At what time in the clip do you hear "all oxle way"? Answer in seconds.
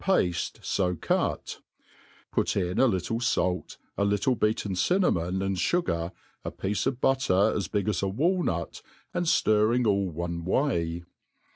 9.85-11.03